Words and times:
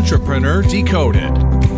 Entrepreneur 0.00 0.62
Decoded, 0.62 1.34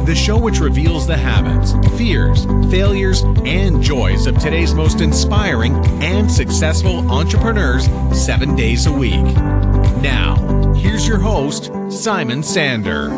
the 0.06 0.14
show 0.14 0.38
which 0.38 0.60
reveals 0.60 1.08
the 1.08 1.16
habits, 1.16 1.72
fears, 1.98 2.44
failures, 2.70 3.22
and 3.44 3.82
joys 3.82 4.28
of 4.28 4.38
today's 4.38 4.74
most 4.74 5.00
inspiring 5.00 5.74
and 6.00 6.30
successful 6.30 7.10
entrepreneurs 7.10 7.88
seven 8.16 8.54
days 8.54 8.86
a 8.86 8.92
week. 8.92 9.24
Now, 10.04 10.36
here's 10.76 11.04
your 11.06 11.18
host, 11.18 11.72
Simon 11.90 12.44
Sander. 12.44 13.08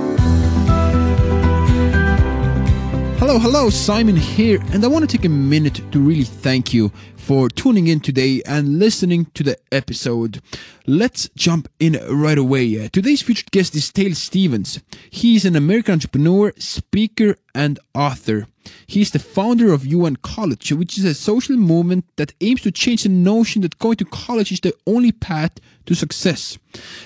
Hello, 3.18 3.38
hello, 3.38 3.68
Simon 3.68 4.16
here, 4.16 4.58
and 4.72 4.82
I 4.82 4.88
want 4.88 5.08
to 5.08 5.18
take 5.18 5.26
a 5.26 5.28
minute 5.28 5.82
to 5.92 6.00
really 6.00 6.24
thank 6.24 6.72
you 6.72 6.90
for 7.24 7.48
tuning 7.48 7.86
in 7.86 8.00
today 8.00 8.42
and 8.44 8.78
listening 8.78 9.24
to 9.32 9.42
the 9.42 9.56
episode. 9.72 10.42
Let's 10.86 11.30
jump 11.34 11.70
in 11.80 11.94
right 12.10 12.36
away. 12.36 12.86
Today's 12.88 13.22
featured 13.22 13.50
guest 13.50 13.74
is 13.74 13.90
Dale 13.90 14.14
Stephens. 14.14 14.80
He's 15.08 15.46
an 15.46 15.56
American 15.56 15.94
entrepreneur, 15.94 16.52
speaker, 16.58 17.36
and 17.54 17.80
author. 17.94 18.46
He's 18.86 19.10
the 19.10 19.18
founder 19.18 19.72
of 19.72 19.82
UnCollege, 19.82 20.72
which 20.72 20.98
is 20.98 21.04
a 21.04 21.14
social 21.14 21.56
movement 21.56 22.04
that 22.16 22.34
aims 22.42 22.60
to 22.62 22.70
change 22.70 23.04
the 23.04 23.08
notion 23.08 23.62
that 23.62 23.78
going 23.78 23.96
to 23.96 24.04
college 24.04 24.52
is 24.52 24.60
the 24.60 24.74
only 24.86 25.12
path 25.12 25.52
to 25.86 25.94
success. 25.94 26.58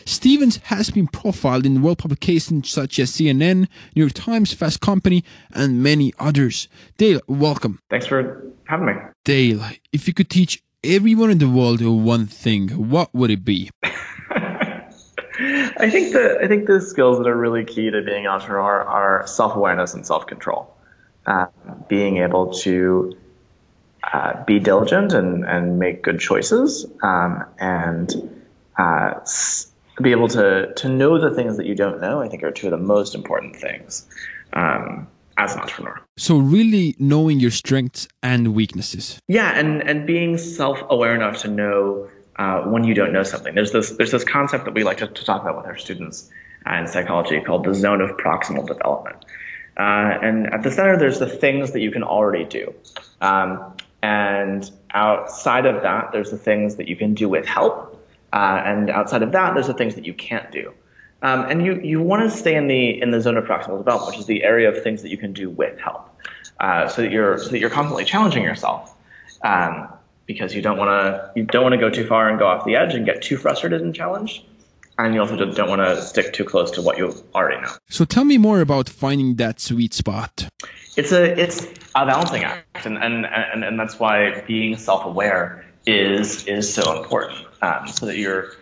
Stephens 0.05 0.57
has 0.65 0.91
been 0.91 1.07
profiled 1.07 1.65
in 1.65 1.83
world 1.83 1.99
publications 1.99 2.71
such 2.71 2.99
as 2.99 3.13
CNN, 3.13 3.69
New 3.95 4.03
York 4.03 4.15
Times, 4.15 4.53
Fast 4.53 4.81
Company, 4.81 5.23
and 5.53 5.81
many 5.81 6.13
others. 6.19 6.67
Dale, 6.97 7.21
welcome. 7.29 7.81
Thanks 7.91 8.07
for 8.07 8.45
having 8.69 8.87
me. 8.87 8.93
Dale, 9.25 9.71
if 9.93 10.07
you 10.07 10.15
could 10.15 10.31
teach 10.31 10.63
everyone 10.85 11.31
in 11.31 11.39
the 11.39 11.49
world 11.49 11.81
one 11.83 12.27
thing, 12.27 12.69
what 12.69 13.13
would 13.15 13.31
it 13.31 13.45
be? 13.45 13.71
I 15.41 15.89
think 15.91 16.13
the 16.13 16.39
I 16.43 16.49
think 16.49 16.67
the 16.67 16.81
skills 16.81 17.19
that 17.19 17.27
are 17.27 17.37
really 17.37 17.65
key 17.65 17.91
to 17.91 18.03
being 18.03 18.27
an 18.27 18.33
entrepreneur 18.33 18.83
are 18.83 19.27
self 19.27 19.55
awareness 19.55 19.95
and 19.95 20.07
self 20.07 20.27
control. 20.27 20.75
Uh, 21.27 21.47
being 21.89 22.17
able 22.19 22.53
to 22.53 23.17
uh, 24.13 24.43
be 24.45 24.59
diligent 24.59 25.13
and, 25.13 25.45
and 25.45 25.79
make 25.79 26.03
good 26.03 26.19
choices 26.19 26.87
um, 27.03 27.45
and 27.59 28.41
uh, 28.79 29.15
be 30.01 30.11
able 30.11 30.29
to 30.29 30.73
to 30.75 30.89
know 30.89 31.19
the 31.19 31.35
things 31.35 31.57
that 31.57 31.67
you 31.67 31.75
don't 31.75 32.01
know. 32.01 32.21
I 32.21 32.29
think 32.29 32.43
are 32.43 32.51
two 32.51 32.67
of 32.67 32.71
the 32.73 32.79
most 32.79 33.15
important 33.15 33.57
things. 33.57 34.07
Um, 34.53 35.07
as 35.39 35.55
an 35.55 35.61
entrepreneur. 35.61 36.01
So 36.17 36.37
really 36.37 36.97
knowing 36.99 37.41
your 37.41 37.51
strengths 37.51 38.09
and 38.23 38.55
weaknesses. 38.55 39.19
Yeah, 39.29 39.59
and 39.59 39.83
and 39.89 40.07
being 40.07 40.37
self-aware 40.37 41.15
enough 41.15 41.39
to 41.43 41.49
know 41.49 42.09
uh, 42.37 42.63
when 42.63 42.85
you 42.85 42.95
don't 42.95 43.13
know 43.13 43.23
something. 43.23 43.55
There's 43.55 43.73
this 43.73 43.91
there's 43.93 44.11
this 44.11 44.25
concept 44.25 44.65
that 44.67 44.75
we 44.75 44.85
like 44.85 44.99
to, 44.99 45.07
to 45.07 45.25
talk 45.25 45.43
about 45.43 45.57
with 45.57 45.67
our 45.67 45.79
students 45.79 46.29
uh, 46.67 46.75
in 46.75 46.87
psychology 46.87 47.41
called 47.41 47.65
the 47.65 47.75
zone 47.75 48.01
of 48.01 48.11
proximal 48.17 48.67
development. 48.67 49.25
Uh, 49.77 50.19
and 50.23 50.53
at 50.53 50.63
the 50.65 50.71
center, 50.73 50.97
there's 50.97 51.21
the 51.21 51.29
things 51.29 51.71
that 51.71 51.81
you 51.81 51.93
can 51.93 52.03
already 52.03 52.45
do. 52.45 52.75
Um, 53.21 53.75
and 54.03 54.69
outside 54.93 55.67
of 55.67 55.83
that, 55.83 56.11
there's 56.13 56.31
the 56.31 56.39
things 56.39 56.77
that 56.77 56.89
you 56.89 56.97
can 56.97 57.15
do 57.15 57.29
with 57.29 57.47
help. 57.47 57.95
Uh, 58.33 58.61
and 58.65 58.91
outside 58.91 59.23
of 59.23 59.33
that, 59.33 59.55
there's 59.55 59.69
the 59.69 59.75
things 59.75 59.95
that 59.95 60.05
you 60.05 60.15
can't 60.15 60.51
do. 60.51 60.73
Um, 61.23 61.47
and 61.51 61.65
you, 61.65 61.81
you 61.81 62.01
want 62.01 62.23
to 62.23 62.31
stay 62.31 62.55
in 62.55 62.69
the 62.69 63.01
in 63.03 63.11
the 63.11 63.21
zone 63.21 63.37
of 63.37 63.45
proximal 63.45 63.79
development, 63.79 64.11
which 64.11 64.19
is 64.21 64.27
the 64.27 64.45
area 64.45 64.69
of 64.69 64.83
things 64.83 65.03
that 65.03 65.11
you 65.11 65.17
can 65.17 65.33
do 65.33 65.51
with 65.51 65.79
help, 65.81 66.09
uh, 66.61 66.89
so 66.89 67.03
that 67.03 67.11
you're 67.11 67.39
so 67.39 67.49
that 67.49 67.59
you're 67.59 67.71
constantly 67.71 68.05
challenging 68.05 68.45
yourself, 68.45 68.95
um, 69.43 69.89
because 70.27 70.55
you 70.55 70.63
don't 70.63 70.79
want 70.79 70.91
to 70.91 71.33
you 71.35 71.43
don't 71.43 71.65
want 71.65 71.73
to 71.73 71.79
go 71.79 71.91
too 71.91 72.07
far 72.07 72.29
and 72.29 72.39
go 72.39 72.47
off 72.47 72.65
the 72.65 72.77
edge 72.77 72.95
and 72.95 73.05
get 73.05 73.21
too 73.21 73.37
frustrated 73.37 73.81
and 73.83 73.93
challenged, 73.95 74.45
and 74.97 75.13
you 75.13 75.21
also 75.21 75.35
don't 75.37 75.69
want 75.69 75.81
to 75.81 76.01
stick 76.01 76.33
too 76.33 76.45
close 76.45 76.71
to 76.71 76.83
what 76.83 76.99
you 76.99 77.13
already 77.35 77.61
know. 77.63 77.73
So 77.89 78.05
tell 78.05 78.25
me 78.25 78.39
more 78.39 78.61
about 78.61 78.89
finding 78.89 79.35
that 79.37 79.59
sweet 79.59 79.95
spot. 79.95 80.49
It's 80.97 81.11
a 81.11 81.37
it's 81.37 81.67
a 81.97 82.07
balancing 82.07 82.45
act, 82.45 82.87
and 82.87 82.97
and 82.97 83.27
and, 83.27 83.65
and 83.65 83.77
that's 83.77 83.99
why 83.99 84.41
being 84.47 84.77
self 84.77 85.05
aware 85.05 85.65
is 85.85 86.47
is 86.47 86.73
so 86.73 87.03
important, 87.03 87.45
um, 87.63 87.89
so 87.89 88.07
that 88.07 88.19
you're 88.19 88.53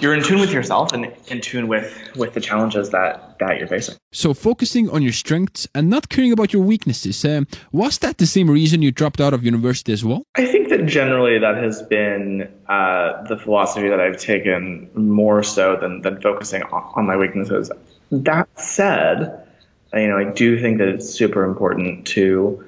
you're 0.00 0.14
in 0.14 0.22
tune 0.22 0.40
with 0.40 0.52
yourself 0.52 0.92
and 0.92 1.12
in 1.28 1.40
tune 1.40 1.68
with 1.68 2.10
with 2.16 2.34
the 2.34 2.40
challenges 2.40 2.90
that 2.90 3.38
that 3.38 3.58
you're 3.58 3.68
facing. 3.68 3.96
So 4.12 4.34
focusing 4.34 4.90
on 4.90 5.02
your 5.02 5.12
strengths 5.12 5.66
and 5.74 5.88
not 5.88 6.08
caring 6.08 6.32
about 6.32 6.52
your 6.52 6.62
weaknesses. 6.62 7.24
Um, 7.24 7.46
was 7.72 7.98
that 7.98 8.18
the 8.18 8.26
same 8.26 8.50
reason 8.50 8.82
you 8.82 8.90
dropped 8.90 9.20
out 9.20 9.34
of 9.34 9.44
university 9.44 9.92
as 9.92 10.04
well? 10.04 10.22
I 10.36 10.46
think 10.46 10.68
that 10.70 10.86
generally 10.86 11.38
that 11.38 11.56
has 11.56 11.82
been 11.82 12.50
uh, 12.68 13.22
the 13.24 13.36
philosophy 13.36 13.88
that 13.88 14.00
I've 14.00 14.18
taken 14.18 14.90
more 14.94 15.42
so 15.42 15.76
than 15.76 16.02
than 16.02 16.20
focusing 16.20 16.62
on, 16.64 16.92
on 16.96 17.06
my 17.06 17.16
weaknesses. 17.16 17.70
That 18.10 18.48
said, 18.58 19.46
you 19.94 20.08
know, 20.08 20.18
I 20.18 20.24
do 20.24 20.60
think 20.60 20.78
that 20.78 20.88
it's 20.88 21.08
super 21.08 21.44
important 21.44 22.06
to 22.08 22.64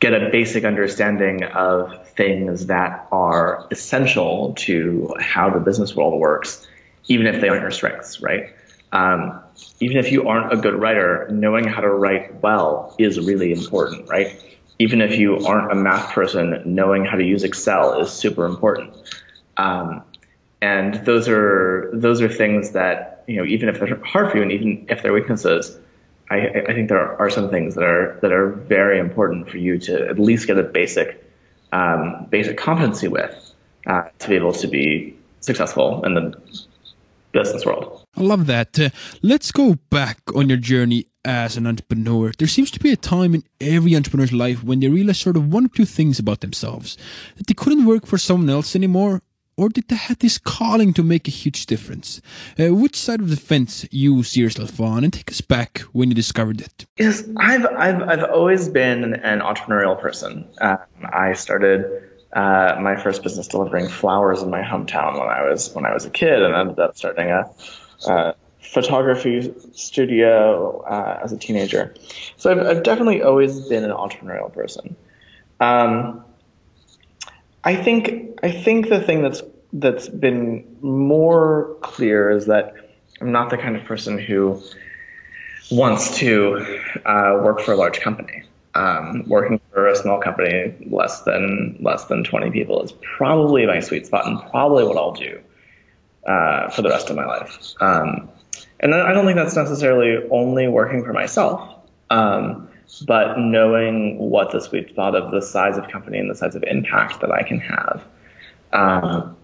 get 0.00 0.14
a 0.14 0.30
basic 0.30 0.64
understanding 0.64 1.44
of 1.44 1.99
things 2.16 2.66
that 2.66 3.06
are 3.12 3.66
essential 3.70 4.54
to 4.54 5.14
how 5.20 5.50
the 5.50 5.60
business 5.60 5.94
world 5.94 6.18
works, 6.18 6.66
even 7.08 7.26
if 7.26 7.40
they 7.40 7.48
aren't 7.48 7.62
your 7.62 7.70
strengths, 7.70 8.20
right? 8.20 8.54
Um, 8.92 9.40
even 9.80 9.96
if 9.96 10.10
you 10.10 10.28
aren't 10.28 10.52
a 10.52 10.56
good 10.56 10.74
writer, 10.74 11.28
knowing 11.30 11.64
how 11.64 11.80
to 11.80 11.90
write 11.90 12.42
well 12.42 12.94
is 12.98 13.20
really 13.20 13.52
important, 13.52 14.08
right? 14.08 14.40
Even 14.78 15.00
if 15.00 15.18
you 15.18 15.44
aren't 15.46 15.70
a 15.70 15.74
math 15.74 16.12
person, 16.12 16.62
knowing 16.64 17.04
how 17.04 17.16
to 17.16 17.24
use 17.24 17.44
Excel 17.44 18.00
is 18.00 18.10
super 18.10 18.46
important. 18.46 18.92
Um, 19.56 20.02
and 20.62 20.94
those 21.06 21.28
are 21.28 21.90
those 21.92 22.20
are 22.20 22.28
things 22.28 22.72
that 22.72 23.24
you 23.26 23.36
know, 23.36 23.44
even 23.44 23.68
if 23.68 23.78
they're 23.78 24.02
hard 24.04 24.30
for 24.30 24.38
you, 24.38 24.42
and 24.42 24.52
even 24.52 24.86
if 24.88 25.02
they're 25.02 25.12
weaknesses, 25.12 25.78
I, 26.30 26.48
I 26.68 26.74
think 26.74 26.88
there 26.88 27.20
are 27.20 27.30
some 27.30 27.50
things 27.50 27.74
that 27.74 27.84
are 27.84 28.18
that 28.22 28.32
are 28.32 28.50
very 28.50 28.98
important 28.98 29.48
for 29.48 29.58
you 29.58 29.78
to 29.78 30.08
at 30.08 30.18
least 30.18 30.46
get 30.46 30.58
a 30.58 30.62
basic 30.62 31.24
um, 31.72 32.26
basic 32.30 32.56
competency 32.56 33.08
with 33.08 33.52
uh, 33.86 34.02
to 34.18 34.28
be 34.28 34.36
able 34.36 34.52
to 34.52 34.66
be 34.66 35.16
successful 35.40 36.04
in 36.04 36.14
the 36.14 36.40
business 37.32 37.64
world. 37.64 38.04
I 38.16 38.22
love 38.22 38.46
that. 38.46 38.78
Uh, 38.78 38.90
let's 39.22 39.52
go 39.52 39.76
back 39.90 40.18
on 40.34 40.48
your 40.48 40.58
journey 40.58 41.06
as 41.24 41.56
an 41.56 41.66
entrepreneur. 41.66 42.32
There 42.36 42.48
seems 42.48 42.70
to 42.72 42.80
be 42.80 42.90
a 42.90 42.96
time 42.96 43.34
in 43.34 43.44
every 43.60 43.94
entrepreneur's 43.94 44.32
life 44.32 44.64
when 44.64 44.80
they 44.80 44.88
realize 44.88 45.18
sort 45.18 45.36
of 45.36 45.52
one 45.52 45.66
or 45.66 45.68
two 45.68 45.84
things 45.84 46.18
about 46.18 46.40
themselves 46.40 46.96
that 47.36 47.46
they 47.46 47.54
couldn't 47.54 47.86
work 47.86 48.06
for 48.06 48.18
someone 48.18 48.50
else 48.50 48.74
anymore 48.74 49.22
or 49.60 49.68
did 49.68 49.88
they 49.88 49.96
have 49.96 50.18
this 50.20 50.38
calling 50.38 50.94
to 50.94 51.02
make 51.02 51.28
a 51.28 51.30
huge 51.30 51.66
difference? 51.66 52.22
Uh, 52.58 52.74
which 52.74 52.96
side 52.96 53.20
of 53.20 53.28
the 53.28 53.36
fence 53.36 53.86
you 53.90 54.22
see 54.22 54.40
yourself 54.40 54.80
on, 54.80 55.04
and 55.04 55.12
take 55.12 55.30
us 55.30 55.42
back 55.42 55.80
when 55.92 56.08
you 56.08 56.14
discovered 56.14 56.62
it. 56.62 56.86
Yes, 56.96 57.28
I've 57.36 57.66
I've 57.66 58.02
I've 58.02 58.24
always 58.24 58.70
been 58.70 59.14
an 59.14 59.40
entrepreneurial 59.40 60.00
person. 60.00 60.48
Um, 60.62 60.78
I 61.12 61.34
started 61.34 61.84
uh, 62.32 62.78
my 62.80 62.96
first 62.96 63.22
business 63.22 63.48
delivering 63.48 63.88
flowers 63.88 64.40
in 64.42 64.48
my 64.48 64.62
hometown 64.62 65.18
when 65.20 65.28
I 65.28 65.42
was 65.46 65.74
when 65.74 65.84
I 65.84 65.92
was 65.92 66.06
a 66.06 66.10
kid, 66.10 66.42
and 66.42 66.54
ended 66.54 66.78
up 66.78 66.96
starting 66.96 67.28
a. 67.28 67.50
Uh, 68.08 68.32
photography 68.62 69.52
studio 69.72 70.80
uh, 70.82 71.18
as 71.24 71.32
a 71.32 71.36
teenager. 71.36 71.92
So 72.36 72.52
I've, 72.52 72.60
I've, 72.60 72.82
definitely 72.84 73.20
always 73.20 73.68
been 73.68 73.82
an 73.82 73.90
entrepreneurial 73.90 74.52
person. 74.52 74.94
Um, 75.58 76.24
I 77.64 77.76
think 77.76 78.38
I 78.42 78.50
think 78.50 78.88
the 78.88 79.00
thing 79.00 79.22
that's 79.22 79.42
that's 79.72 80.08
been 80.08 80.64
more 80.80 81.76
clear 81.82 82.30
is 82.30 82.46
that 82.46 82.74
I'm 83.20 83.32
not 83.32 83.50
the 83.50 83.56
kind 83.56 83.76
of 83.76 83.84
person 83.84 84.18
who 84.18 84.60
wants 85.70 86.16
to 86.18 86.80
uh, 87.04 87.40
work 87.42 87.60
for 87.60 87.72
a 87.72 87.76
large 87.76 88.00
company. 88.00 88.42
Um, 88.74 89.24
working 89.26 89.60
for 89.72 89.88
a 89.88 89.96
small 89.96 90.20
company, 90.20 90.72
less 90.88 91.22
than 91.22 91.76
less 91.80 92.04
than 92.04 92.22
20 92.22 92.52
people, 92.52 92.82
is 92.82 92.92
probably 93.02 93.66
my 93.66 93.80
sweet 93.80 94.06
spot 94.06 94.26
and 94.26 94.40
probably 94.50 94.84
what 94.84 94.96
I'll 94.96 95.12
do 95.12 95.40
uh, 96.24 96.68
for 96.70 96.82
the 96.82 96.88
rest 96.88 97.10
of 97.10 97.16
my 97.16 97.26
life. 97.26 97.74
Um, 97.80 98.28
and 98.78 98.94
I 98.94 99.12
don't 99.12 99.24
think 99.26 99.36
that's 99.36 99.56
necessarily 99.56 100.24
only 100.30 100.68
working 100.68 101.04
for 101.04 101.12
myself. 101.12 101.68
Um, 102.10 102.68
but 103.06 103.38
knowing 103.38 104.18
what 104.18 104.52
the 104.52 104.60
sweet 104.60 104.90
spot 104.90 105.14
of 105.14 105.30
the 105.30 105.42
size 105.42 105.76
of 105.76 105.88
company 105.88 106.18
and 106.18 106.30
the 106.30 106.34
size 106.34 106.54
of 106.54 106.62
impact 106.64 107.20
that 107.20 107.30
I 107.30 107.42
can 107.42 107.60
have 107.60 108.04
um, 108.72 109.36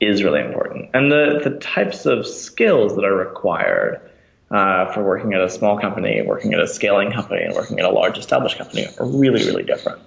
is 0.00 0.22
really 0.22 0.40
important. 0.40 0.90
And 0.94 1.10
the, 1.10 1.40
the 1.42 1.58
types 1.58 2.06
of 2.06 2.26
skills 2.26 2.94
that 2.96 3.04
are 3.04 3.16
required 3.16 4.00
uh, 4.50 4.92
for 4.92 5.02
working 5.02 5.34
at 5.34 5.40
a 5.40 5.50
small 5.50 5.78
company, 5.78 6.22
working 6.22 6.54
at 6.54 6.60
a 6.60 6.68
scaling 6.68 7.12
company, 7.12 7.42
and 7.42 7.54
working 7.54 7.78
at 7.78 7.84
a 7.84 7.90
large 7.90 8.16
established 8.16 8.58
company 8.58 8.86
are 8.98 9.06
really, 9.06 9.44
really 9.44 9.62
different. 9.62 10.00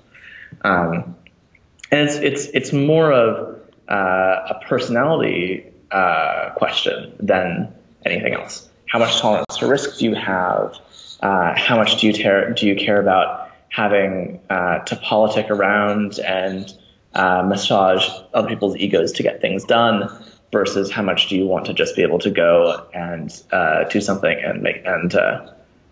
Um, 0.62 1.16
and 1.92 2.10
it's, 2.10 2.16
it's, 2.16 2.46
it's 2.54 2.74
more 2.74 3.12
of 3.12 3.60
uh, 3.90 3.94
a 4.50 4.62
personality 4.66 5.66
uh, 5.92 6.52
question 6.56 7.14
than 7.20 7.74
anything 8.06 8.34
else. 8.34 8.70
How 8.88 9.00
much 9.00 9.20
tolerance 9.20 9.58
for 9.58 9.68
risk 9.68 10.00
do 10.00 10.06
you 10.06 10.16
have? 10.16 10.78
Uh, 11.20 11.54
how 11.56 11.78
much 11.78 12.00
do 12.00 12.08
you, 12.08 12.14
ter- 12.14 12.54
do 12.54 12.66
you 12.66 12.76
care 12.76 13.00
about 13.00 13.52
having 13.70 14.40
uh, 14.50 14.80
to 14.80 14.96
politic 14.96 15.50
around 15.50 16.20
and 16.20 16.74
uh, 17.14 17.44
massage 17.44 18.08
other 18.34 18.48
people's 18.48 18.76
egos 18.78 19.12
to 19.14 19.24
get 19.24 19.42
things 19.42 19.64
done? 19.66 20.10
versus 20.52 20.92
how 20.92 21.02
much 21.02 21.30
do 21.30 21.36
you 21.38 21.46
want 21.46 21.66
to 21.66 21.74
just 21.74 21.96
be 21.96 22.02
able 22.02 22.20
to 22.20 22.30
go 22.30 22.86
and 22.94 23.42
uh, 23.52 23.86
do 23.86 24.02
something 24.02 24.38
and 24.44 24.62
make 24.62 24.82
and 24.86 25.16
uh, 25.16 25.48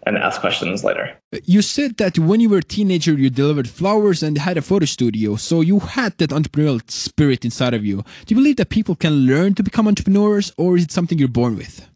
and 0.06 0.18
ask 0.18 0.42
questions 0.42 0.84
later. 0.84 1.16
You 1.46 1.62
said 1.62 1.98
that 1.98 2.18
when 2.18 2.40
you 2.40 2.50
were 2.50 2.60
a 2.60 2.64
teenager, 2.64 3.14
you 3.14 3.30
delivered 3.30 3.70
flowers 3.70 4.24
and 4.24 4.38
had 4.38 4.58
a 4.58 4.62
photo 4.62 4.86
studio, 4.86 5.36
so 5.36 5.62
you 5.62 5.80
had 5.80 6.18
that 6.18 6.32
entrepreneurial 6.32 6.90
spirit 6.90 7.46
inside 7.46 7.74
of 7.74 7.86
you. 7.86 7.98
Do 8.26 8.34
you 8.34 8.36
believe 8.36 8.56
that 8.58 8.70
people 8.70 8.96
can 8.96 9.14
learn 9.28 9.56
to 9.56 9.64
become 9.64 9.88
entrepreneurs, 9.88 10.52
or 10.58 10.78
is 10.78 10.84
it 10.84 10.92
something 10.92 11.20
you're 11.20 11.28
born 11.28 11.58
with? 11.58 11.88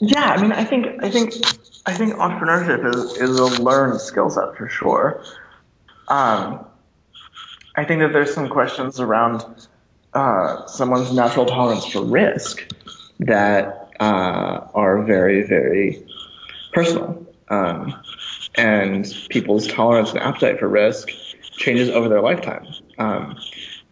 Yeah, 0.00 0.34
I 0.36 0.42
mean, 0.42 0.52
I 0.52 0.64
think 0.64 0.86
I 1.02 1.10
think 1.10 1.34
I 1.86 1.94
think 1.94 2.14
entrepreneurship 2.14 2.94
is 2.94 3.16
is 3.16 3.38
a 3.38 3.62
learned 3.62 4.00
skill 4.00 4.28
set 4.28 4.56
for 4.56 4.68
sure. 4.68 5.22
Um, 6.08 6.64
I 7.76 7.84
think 7.84 8.00
that 8.00 8.12
there's 8.12 8.32
some 8.32 8.48
questions 8.48 9.00
around 9.00 9.44
uh, 10.14 10.66
someone's 10.66 11.12
natural 11.12 11.46
tolerance 11.46 11.86
for 11.86 12.02
risk 12.02 12.72
that 13.20 13.92
uh, 14.00 14.66
are 14.74 15.02
very 15.02 15.42
very 15.42 16.06
personal. 16.72 17.26
Um, 17.48 17.94
and 18.56 19.06
people's 19.28 19.66
tolerance 19.68 20.10
and 20.10 20.18
appetite 20.20 20.58
for 20.58 20.68
risk 20.68 21.10
changes 21.52 21.90
over 21.90 22.08
their 22.08 22.22
lifetime 22.22 22.66
um, 22.98 23.38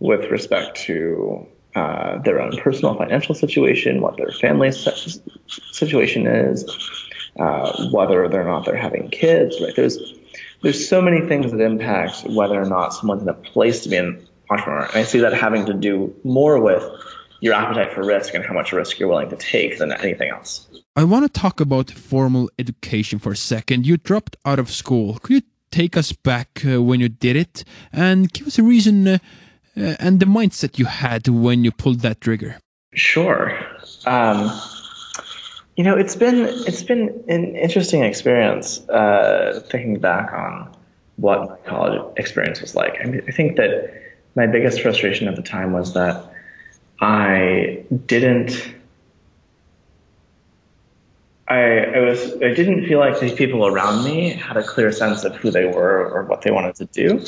with 0.01 0.31
respect 0.31 0.77
to 0.79 1.47
uh, 1.75 2.19
their 2.19 2.41
own 2.41 2.57
personal 2.57 2.95
financial 2.97 3.35
situation, 3.35 4.01
what 4.01 4.17
their 4.17 4.31
family 4.31 4.73
situation 4.73 6.27
is, 6.27 6.65
uh, 7.39 7.89
whether 7.91 8.25
or 8.25 8.45
not 8.45 8.65
they're 8.65 8.77
having 8.77 9.09
kids. 9.11 9.61
Right? 9.61 9.75
There's 9.77 9.99
there's 10.65 10.89
so 10.89 11.03
many 11.03 11.21
things 11.29 11.53
that 11.53 11.61
impact 11.61 12.25
whether 12.25 12.61
or 12.61 12.65
not 12.65 12.95
someone's 12.95 13.23
in 13.23 13.29
a 13.29 13.35
place 13.35 13.83
to 13.83 13.89
be 13.91 13.97
an 13.97 14.27
entrepreneur, 14.51 14.87
and 14.87 14.97
I 14.97 15.05
see 15.05 15.19
that 15.21 15.35
having 15.35 15.67
to 15.67 15.75
do 15.75 16.15
more 16.25 16.59
with 16.59 16.83
your 17.41 17.53
appetite 17.53 17.93
for 17.93 18.03
risk 18.03 18.33
and 18.35 18.43
how 18.43 18.55
much 18.55 18.73
risk 18.73 18.99
you're 18.99 19.09
willing 19.09 19.29
to 19.29 19.37
take 19.37 19.79
than 19.79 19.93
anything 19.93 20.31
else. 20.31 20.67
I 20.97 21.05
want 21.05 21.27
to 21.27 21.41
talk 21.41 21.61
about 21.61 21.91
formal 21.91 22.51
education 22.59 23.19
for 23.19 23.33
a 23.33 23.37
second. 23.37 23.87
You 23.87 23.99
dropped 23.99 24.37
out 24.47 24.59
of 24.59 24.71
school. 24.71 25.19
Could 25.19 25.35
you 25.35 25.43
take 25.71 25.99
us 25.99 26.13
back 26.13 26.63
uh, 26.65 26.83
when 26.83 26.99
you 26.99 27.11
did 27.11 27.37
it 27.37 27.65
and 27.93 28.33
give 28.33 28.47
us 28.47 28.59
a 28.59 28.63
reason 28.63 29.07
uh, 29.07 29.19
uh, 29.77 29.97
and 30.01 30.19
the 30.19 30.27
mindset 30.27 30.79
you 30.79 30.87
had 30.87 31.29
when 31.29 31.63
you 31.63 31.73
pulled 31.73 32.01
that 32.01 32.23
trigger? 32.23 32.57
Sure. 32.95 33.53
Um, 34.07 34.51
you 35.77 35.85
know, 35.85 35.97
it's 35.97 36.17
been 36.17 36.47
it's 36.67 36.83
been 36.83 37.25
an 37.29 37.57
interesting 37.57 38.03
experience 38.03 38.87
uh, 38.89 39.63
thinking 39.71 39.99
back 39.99 40.33
on 40.33 40.75
what 41.17 41.49
my 41.49 41.57
college 41.69 42.03
experience 42.17 42.61
was 42.61 42.75
like. 42.75 42.97
I, 43.01 43.05
mean, 43.05 43.23
I 43.27 43.31
think 43.31 43.57
that 43.57 43.93
my 44.35 44.47
biggest 44.47 44.81
frustration 44.81 45.29
at 45.29 45.37
the 45.37 45.43
time 45.43 45.73
was 45.73 45.95
that 45.95 46.25
I 47.01 47.85
didn't 48.07 48.75
I, 51.47 51.85
I 51.85 52.01
was 52.01 52.33
I 52.37 52.55
didn't 52.55 52.87
feel 52.87 52.99
like 52.99 53.21
the 53.21 53.35
people 53.35 53.67
around 53.67 54.05
me 54.05 54.31
had 54.31 54.57
a 54.57 54.63
clear 54.63 54.91
sense 54.91 55.25
of 55.25 55.37
who 55.37 55.51
they 55.51 55.67
were 55.67 56.09
or 56.09 56.25
what 56.25 56.43
they 56.43 56.51
wanted 56.51 56.75
to 56.77 56.87
do, 56.87 57.23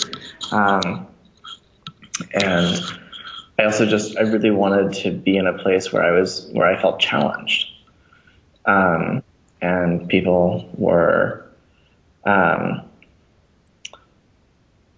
um, 0.53 1.07
and 2.33 2.83
I 3.59 3.65
also 3.65 3.85
just 3.85 4.17
I 4.17 4.23
really 4.23 4.51
wanted 4.51 4.95
to 5.03 5.13
be 5.13 5.37
in 5.37 5.47
a 5.47 5.53
place 5.59 5.93
where 5.93 6.03
I 6.03 6.19
was 6.19 6.49
where 6.53 6.67
I 6.67 6.81
felt 6.81 6.99
challenged, 6.99 7.67
um, 8.67 9.23
and 9.61 10.09
people 10.09 10.69
were 10.75 11.45
um, 12.25 12.83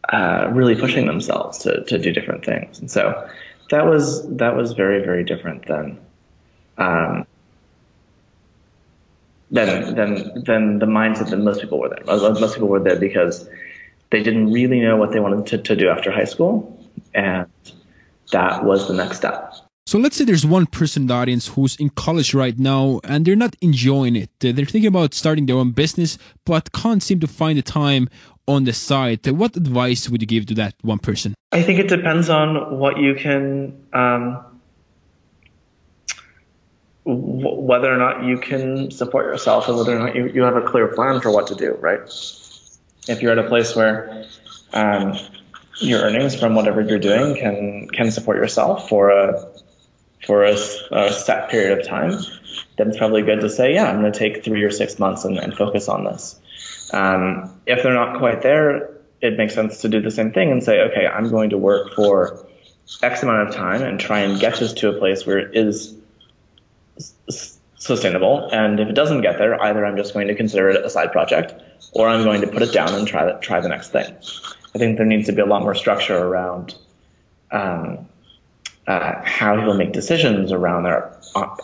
uh, 0.09 0.49
really 0.51 0.75
pushing 0.75 1.07
themselves 1.07 1.59
to 1.59 1.85
to 1.85 1.99
do 1.99 2.13
different 2.13 2.45
things, 2.45 2.79
and 2.79 2.91
so 2.91 3.29
that 3.71 3.87
was 3.87 4.29
that 4.37 4.57
was 4.57 4.73
very 4.73 5.05
very 5.05 5.25
different 5.25 5.67
than. 5.67 5.99
Um, 6.79 7.27
than 9.51 9.95
than 9.95 10.45
than 10.45 10.79
the 10.79 10.87
mindset 10.87 11.31
that 11.31 11.39
most 11.39 11.61
people 11.61 11.79
were 11.79 11.89
there. 11.89 12.05
Most 12.05 12.55
people 12.55 12.69
were 12.69 12.81
there 12.81 12.99
because 12.99 13.49
they 14.11 14.23
didn't 14.23 14.53
really 14.53 14.81
know 14.81 14.97
what 14.97 15.13
they 15.13 15.21
wanted 15.21 15.47
to, 15.47 15.59
to 15.59 15.77
do 15.77 15.89
after 15.89 16.11
high 16.11 16.25
school, 16.25 16.79
and 17.15 17.47
that 18.33 18.65
was 18.65 18.89
the 18.89 18.95
next 18.95 19.17
step. 19.19 19.55
So 19.89 19.97
let's 19.97 20.19
say 20.19 20.27
there's 20.27 20.45
one 20.45 20.67
person 20.67 21.05
in 21.05 21.07
the 21.07 21.15
audience 21.15 21.49
who's 21.49 21.75
in 21.77 21.89
college 21.89 22.35
right 22.35 22.59
now 22.59 23.01
and 23.05 23.25
they're 23.25 23.35
not 23.35 23.57
enjoying 23.63 24.17
it. 24.17 24.29
They're 24.39 24.53
thinking 24.53 24.85
about 24.85 25.15
starting 25.15 25.47
their 25.47 25.57
own 25.57 25.71
business, 25.71 26.19
but 26.45 26.73
can't 26.73 27.03
seem 27.03 27.21
to 27.21 27.27
find 27.27 27.57
the 27.57 27.63
time 27.63 28.11
on 28.47 28.65
the 28.65 28.75
side. 28.75 29.27
What 29.27 29.57
advice 29.57 30.11
would 30.11 30.21
you 30.21 30.27
give 30.27 30.45
to 30.49 30.55
that 30.57 30.75
one 30.83 30.99
person? 30.99 31.33
I 31.53 31.63
think 31.63 31.79
it 31.79 31.89
depends 31.89 32.29
on 32.29 32.79
what 32.79 32.99
you 32.99 33.15
can 33.15 33.83
um, 33.95 34.45
whether 37.07 37.91
or 37.91 37.97
not 37.97 38.25
you 38.25 38.37
can 38.37 38.91
support 38.91 39.25
yourself 39.25 39.69
and 39.69 39.79
whether 39.79 39.97
or 39.97 40.01
not 40.01 40.15
you, 40.15 40.27
you 40.27 40.43
have 40.43 40.57
a 40.57 40.69
clear 40.69 40.89
plan 40.89 41.23
for 41.23 41.31
what 41.31 41.47
to 41.47 41.55
do, 41.55 41.73
right? 41.81 42.01
If 43.09 43.23
you're 43.23 43.33
at 43.33 43.39
a 43.39 43.49
place 43.49 43.75
where 43.75 44.27
um, 44.75 45.15
your 45.81 46.03
earnings 46.03 46.39
from 46.39 46.55
whatever 46.55 46.83
you're 46.83 46.99
doing 46.99 47.37
can 47.37 47.89
can 47.89 48.11
support 48.11 48.37
yourself 48.37 48.91
for 48.91 49.09
a 49.09 49.58
for 50.29 50.45
a, 50.45 50.59
a, 50.93 51.11
set 51.11 51.49
period 51.49 51.79
of 51.79 51.87
time, 51.87 52.11
then 52.77 52.89
it's 52.89 52.99
probably 52.99 53.23
good 53.23 53.41
to 53.41 53.49
say, 53.49 53.73
yeah, 53.73 53.89
I'm 53.89 53.99
going 53.99 54.13
to 54.13 54.19
take 54.19 54.45
three 54.45 54.63
or 54.63 54.71
six 54.71 54.99
months 54.99 55.25
and, 55.25 55.39
and 55.39 55.55
focus 55.55 55.89
on 55.89 56.05
this. 56.05 56.39
Um, 56.93 57.51
if 57.65 57.83
they're 57.83 57.95
not 57.95 58.19
quite 58.19 58.43
there, 58.43 58.91
it 59.23 59.39
makes 59.39 59.55
sense 59.55 59.81
to 59.81 59.89
do 59.89 60.03
the 60.03 60.11
same 60.11 60.31
thing 60.31 60.53
and 60.53 60.63
say, 60.63 60.81
okay, 60.81 61.07
I'm 61.07 61.31
going 61.31 61.49
to 61.49 61.57
work 61.57 61.95
for 61.95 62.47
X 63.03 63.23
amount 63.23 63.49
of 63.49 63.55
time 63.55 63.81
and 63.81 63.99
try 63.99 64.21
and 64.21 64.39
get 64.39 64.59
this 64.59 64.75
to 64.75 64.91
a 64.91 64.99
place 64.99 65.25
where 65.25 65.39
it 65.39 65.57
is 65.57 65.95
sustainable. 67.79 68.51
And 68.53 68.81
if 68.81 68.89
it 68.89 68.95
doesn't 68.95 69.23
get 69.23 69.39
there, 69.39 69.59
either 69.63 69.87
I'm 69.87 69.97
just 69.97 70.13
going 70.13 70.29
to 70.29 70.35
consider 70.35 70.69
it 70.69 70.85
a 70.85 70.91
side 70.91 71.11
project, 71.11 71.55
or 71.93 72.07
I'm 72.07 72.23
going 72.23 72.43
to 72.43 72.49
put 72.49 72.61
it 72.61 72.75
down 72.75 72.95
and 72.95 73.09
try 73.09 73.25
the, 73.25 73.39
try 73.41 73.61
the 73.61 73.71
next 73.71 73.93
thing. 73.93 74.15
I 74.75 74.79
think 74.79 74.99
there 74.99 75.07
needs 75.07 75.25
to 75.29 75.33
be 75.33 75.41
a 75.41 75.47
lot 75.47 75.63
more 75.63 75.75
structure 75.75 76.19
around 76.19 76.75
um, 77.51 78.08
uh, 78.89 79.21
how 79.23 79.55
people 79.55 79.75
make 79.75 79.93
decisions 79.93 80.51
around 80.51 80.83
their 80.83 81.15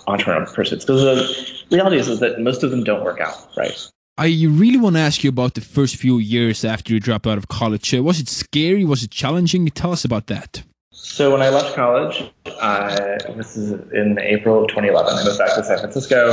entrepreneurial 0.06 0.52
pursuits. 0.54 0.84
Because 0.84 1.64
the 1.68 1.76
reality 1.76 1.98
is, 1.98 2.06
is 2.06 2.20
that 2.20 2.38
most 2.38 2.62
of 2.62 2.70
them 2.70 2.84
don't 2.84 3.02
work 3.02 3.20
out, 3.20 3.48
right? 3.56 3.90
I 4.16 4.26
really 4.26 4.76
want 4.76 4.94
to 4.94 5.00
ask 5.00 5.24
you 5.24 5.30
about 5.30 5.54
the 5.54 5.60
first 5.60 5.96
few 5.96 6.18
years 6.18 6.64
after 6.64 6.92
you 6.92 7.00
dropped 7.00 7.26
out 7.26 7.38
of 7.38 7.48
college. 7.48 7.92
Uh, 7.92 8.02
was 8.02 8.20
it 8.20 8.28
scary? 8.28 8.84
Was 8.84 9.02
it 9.02 9.10
challenging? 9.10 9.66
Tell 9.68 9.90
us 9.90 10.04
about 10.04 10.28
that. 10.28 10.62
So 10.92 11.32
when 11.32 11.42
I 11.42 11.48
left 11.48 11.74
college, 11.74 12.30
uh, 12.60 13.18
this 13.36 13.56
is 13.56 13.72
in 13.92 14.18
April 14.20 14.62
of 14.62 14.68
2011, 14.68 15.14
I 15.14 15.24
moved 15.24 15.38
back 15.38 15.54
to 15.56 15.64
San 15.64 15.78
Francisco 15.78 16.32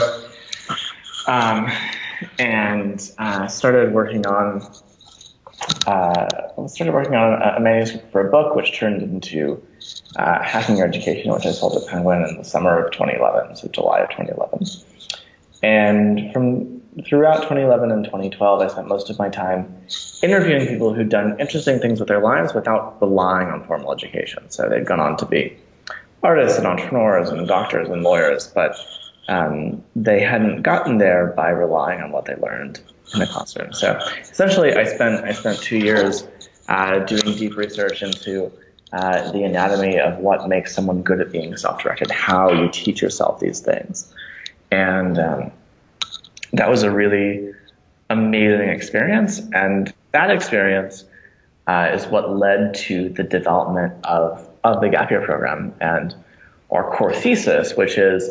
um, 1.28 1.72
and 2.38 3.12
uh, 3.18 3.48
started 3.48 3.94
working 3.94 4.28
on 4.28 4.62
uh, 5.88 6.28
started 6.68 6.94
working 6.94 7.16
on 7.16 7.42
a, 7.42 7.60
manuscript 7.60 8.12
for 8.12 8.28
a 8.28 8.32
book, 8.32 8.56
which 8.56 8.78
turned 8.78 9.02
into 9.02 9.62
uh, 10.16 10.42
Hacking 10.44 10.78
Your 10.78 10.88
Education, 10.88 11.32
which 11.32 11.46
I 11.46 11.52
sold 11.52 11.82
at 11.82 11.88
Penguin 11.88 12.24
in 12.28 12.38
the 12.38 12.44
summer 12.44 12.84
of 12.84 12.92
2011, 12.92 13.56
so 13.56 13.68
July 13.68 14.00
of 14.00 14.10
2011. 14.10 14.66
And 15.64 16.34
from 16.34 16.82
throughout 17.06 17.44
2011 17.44 17.92
and 17.92 18.06
2012, 18.06 18.62
I 18.62 18.68
spent 18.68 18.88
most 18.88 19.10
of 19.10 19.20
my 19.20 19.30
time 19.30 19.76
interviewing 20.24 20.68
people 20.68 20.94
who'd 20.94 21.10
done 21.10 21.40
interesting 21.40 21.80
things 21.80 22.00
with 22.00 22.10
their 22.10 22.22
lives 22.22 22.54
without 22.54 23.00
relying 23.02 23.48
on 23.48 23.64
formal 23.66 23.94
education. 23.94 24.50
So 24.50 24.68
they'd 24.68 24.86
gone 24.86 25.00
on 25.00 25.18
to 25.18 25.26
be 25.26 25.56
artists 26.24 26.58
and 26.58 26.68
entrepreneurs 26.68 27.30
and 27.30 27.48
doctors 27.48 27.90
and 27.90 28.04
lawyers, 28.04 28.48
but 28.48 28.76
um, 29.28 29.84
they 29.96 30.20
hadn't 30.20 30.64
gotten 30.64 30.98
there 30.98 31.28
by 31.28 31.50
relying 31.50 32.02
on 32.02 32.12
what 32.12 32.26
they 32.26 32.36
learned 32.36 32.82
in 33.14 33.20
the 33.20 33.28
classroom. 33.28 33.74
So 33.74 34.00
essentially, 34.22 34.74
I 34.74 34.86
spent 34.86 35.26
I 35.26 35.32
spent 35.34 35.60
two 35.60 35.78
years 35.78 36.28
uh, 36.68 37.00
doing 37.00 37.36
deep 37.38 37.56
research 37.58 38.02
into 38.04 38.52
uh, 38.94 39.32
the 39.32 39.44
anatomy 39.44 40.00
of 40.00 40.18
what 40.18 40.48
makes 40.48 40.74
someone 40.74 41.02
good 41.02 41.22
at 41.22 41.32
being 41.32 41.56
self-directed, 41.58 42.12
how 42.12 42.52
you 42.52 42.70
teach 42.70 43.02
yourself 43.02 43.40
these 43.40 43.60
things, 43.60 44.14
and 44.72 45.18
um, 45.20 45.52
that 46.54 46.70
was 46.70 46.84
a 46.84 46.92
really 46.92 47.54
amazing 48.10 48.70
experience. 48.70 49.40
And 49.54 49.94
that 50.12 50.30
experience 50.32 51.06
uh, 51.68 51.92
is 51.94 52.06
what 52.08 52.36
led 52.38 52.74
to 52.74 53.10
the 53.10 53.24
development 53.24 53.94
of, 54.04 54.48
of 54.64 54.82
the 54.82 54.90
Gap 54.90 55.10
Year 55.12 55.24
program 55.26 55.74
and 55.80 56.14
our 56.70 56.90
core 56.96 57.14
thesis, 57.14 57.76
which 57.76 57.98
is 57.98 58.30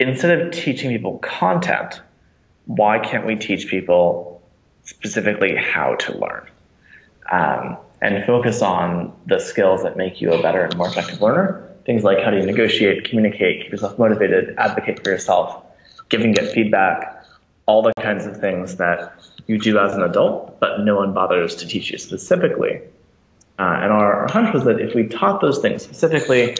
instead 0.00 0.40
of 0.40 0.52
teaching 0.52 0.90
people 0.90 1.18
content, 1.18 2.00
why 2.66 2.98
can't 2.98 3.26
we 3.26 3.36
teach 3.36 3.68
people 3.68 4.42
specifically 4.84 5.54
how 5.56 5.94
to 5.96 6.18
learn? 6.18 6.48
Um, 7.30 7.76
and 8.00 8.24
focus 8.26 8.60
on 8.60 9.12
the 9.26 9.38
skills 9.38 9.82
that 9.82 9.96
make 9.96 10.20
you 10.20 10.32
a 10.32 10.42
better 10.42 10.64
and 10.64 10.76
more 10.76 10.88
effective 10.88 11.20
learner. 11.22 11.66
Things 11.86 12.04
like 12.04 12.22
how 12.22 12.30
do 12.30 12.36
you 12.36 12.46
negotiate, 12.46 13.04
communicate, 13.04 13.62
keep 13.62 13.72
yourself 13.72 13.98
motivated, 13.98 14.54
advocate 14.58 15.02
for 15.02 15.10
yourself, 15.10 15.62
give 16.08 16.20
and 16.20 16.34
get 16.34 16.52
feedback, 16.52 17.24
all 17.66 17.82
the 17.82 17.92
kinds 18.00 18.26
of 18.26 18.38
things 18.38 18.76
that 18.76 19.12
you 19.46 19.58
do 19.58 19.78
as 19.78 19.94
an 19.94 20.02
adult, 20.02 20.58
but 20.60 20.80
no 20.80 20.96
one 20.96 21.12
bothers 21.12 21.54
to 21.56 21.66
teach 21.66 21.90
you 21.90 21.98
specifically. 21.98 22.80
Uh, 23.58 23.78
and 23.82 23.92
our, 23.92 24.22
our, 24.22 24.28
hunch 24.30 24.52
was 24.52 24.64
that 24.64 24.80
if 24.80 24.94
we 24.94 25.06
taught 25.06 25.40
those 25.40 25.60
things 25.60 25.82
specifically 25.82 26.56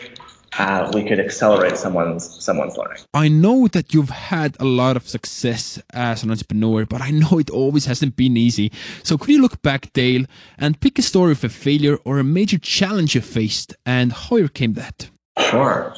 uh, 0.59 0.91
we 0.95 1.05
could 1.05 1.19
accelerate 1.19 1.77
someone's 1.77 2.43
someone's 2.43 2.77
learning. 2.77 2.99
I 3.13 3.29
know 3.29 3.69
that 3.69 3.93
you've 3.93 4.11
had 4.11 4.57
a 4.61 4.65
lot 4.65 4.97
of 4.97 5.09
success 5.09 5.81
as 5.93 6.23
an 6.23 6.31
entrepreneur, 6.31 6.87
but 6.87 7.01
I 7.01 7.11
know 7.11 7.39
it 7.39 7.51
always 7.51 7.87
hasn't 7.87 8.17
been 8.17 8.37
easy. 8.37 8.73
So 9.03 9.19
could 9.19 9.31
you 9.31 9.43
look 9.43 9.63
back, 9.63 9.93
Dale, 9.93 10.25
and 10.59 10.81
pick 10.81 10.99
a 10.99 11.03
story 11.03 11.33
of 11.33 11.43
a 11.45 11.49
failure 11.49 11.99
or 12.05 12.19
a 12.19 12.25
major 12.25 12.59
challenge 12.59 13.15
you 13.15 13.21
faced 13.21 13.75
and 13.85 14.13
how 14.13 14.37
you 14.37 14.45
overcame 14.45 14.75
that? 14.75 15.11
Sure. 15.39 15.95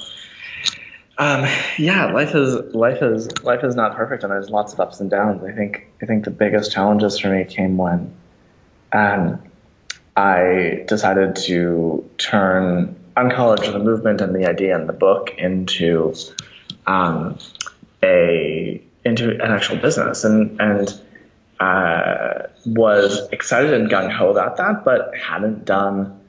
Um, 1.18 1.46
yeah, 1.78 2.12
life 2.12 2.34
is 2.34 2.74
life 2.74 3.02
is 3.02 3.42
life 3.42 3.64
is 3.64 3.74
not 3.74 3.96
perfect, 3.96 4.22
and 4.22 4.30
there's 4.30 4.50
lots 4.50 4.72
of 4.72 4.80
ups 4.80 5.00
and 5.00 5.10
downs. 5.10 5.42
I 5.44 5.52
think 5.52 5.86
I 6.02 6.06
think 6.06 6.24
the 6.24 6.30
biggest 6.30 6.72
challenges 6.72 7.18
for 7.18 7.28
me 7.28 7.44
came 7.44 7.76
when 7.78 8.14
um, 8.92 9.42
I 10.16 10.84
decided 10.86 11.36
to 11.36 12.08
turn 12.18 12.96
Uncollege 13.16 13.72
the 13.72 13.78
movement 13.78 14.20
and 14.20 14.34
the 14.34 14.46
idea 14.48 14.78
and 14.78 14.88
the 14.88 14.92
book 14.92 15.30
into 15.38 16.14
um, 16.86 17.38
a 18.02 18.82
into 19.04 19.30
an 19.30 19.52
actual 19.52 19.76
business, 19.76 20.24
and 20.24 20.60
and 20.60 21.00
uh, 21.60 22.48
was 22.66 23.28
excited 23.32 23.72
and 23.72 23.88
gung 23.90 24.10
ho 24.10 24.30
about 24.30 24.56
that, 24.58 24.84
but 24.84 25.12
hadn't 25.16 25.64
done 25.64 26.20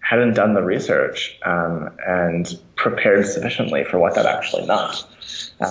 hadn't 0.00 0.34
done 0.34 0.52
the 0.52 0.62
research 0.62 1.38
um, 1.46 1.90
and 2.06 2.60
prepared 2.76 3.26
sufficiently 3.26 3.84
for 3.84 3.98
what 3.98 4.14
that 4.14 4.26
actually 4.26 4.66
meant. 4.66 5.06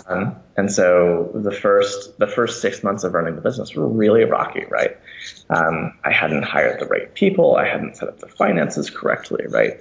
Um, 0.07 0.35
and 0.57 0.71
so 0.71 1.29
the 1.35 1.51
first 1.51 2.17
the 2.17 2.27
first 2.27 2.61
six 2.61 2.83
months 2.83 3.03
of 3.03 3.13
running 3.13 3.35
the 3.35 3.41
business 3.41 3.75
were 3.75 3.87
really 3.87 4.23
rocky, 4.23 4.65
right? 4.69 4.97
Um, 5.49 5.93
I 6.03 6.11
hadn't 6.11 6.43
hired 6.43 6.79
the 6.79 6.87
right 6.87 7.13
people, 7.13 7.57
I 7.57 7.67
hadn't 7.67 7.97
set 7.97 8.09
up 8.09 8.19
the 8.19 8.27
finances 8.27 8.89
correctly, 8.89 9.45
right? 9.49 9.79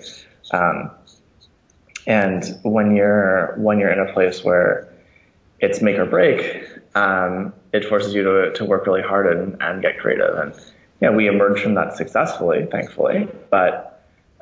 Um, 0.53 0.91
and 2.07 2.59
when 2.63 2.95
you're 2.95 3.55
when 3.59 3.79
you're 3.79 3.91
in 3.91 4.01
a 4.01 4.13
place 4.13 4.43
where 4.45 4.93
it's 5.61 5.81
make 5.81 5.99
or 5.99 6.07
break, 6.07 6.65
um, 6.95 7.53
it 7.73 7.85
forces 7.85 8.15
you 8.15 8.23
to 8.23 8.53
to 8.53 8.65
work 8.65 8.87
really 8.87 9.03
hard 9.03 9.27
and, 9.27 9.57
and 9.61 9.83
get 9.83 9.99
creative. 9.99 10.37
And 10.37 10.55
yeah, 11.01 11.11
we 11.11 11.29
emerged 11.29 11.63
from 11.63 11.75
that 11.75 11.97
successfully, 11.97 12.67
thankfully, 12.71 13.29
but 13.51 13.93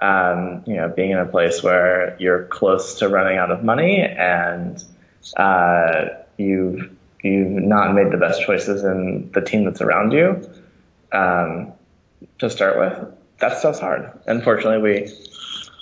um, 0.01 0.63
you 0.67 0.77
know, 0.77 0.89
being 0.89 1.11
in 1.11 1.19
a 1.19 1.27
place 1.27 1.63
where 1.63 2.17
you're 2.19 2.45
close 2.45 2.99
to 2.99 3.09
running 3.09 3.37
out 3.37 3.51
of 3.51 3.63
money 3.63 4.01
and 4.01 4.83
uh, 5.37 6.07
you've 6.39 6.91
you've 7.23 7.63
not 7.63 7.95
made 7.95 8.11
the 8.11 8.17
best 8.17 8.43
choices 8.43 8.83
in 8.83 9.31
the 9.33 9.43
team 9.43 9.65
that's 9.65 9.83
around 9.83 10.13
you 10.13 10.49
um, 11.13 11.73
to 12.39 12.49
start 12.49 12.79
with. 12.79 13.15
That 13.41 13.59
stuff's 13.59 13.79
hard. 13.79 14.11
Unfortunately, 14.27 14.81
we 14.81 15.13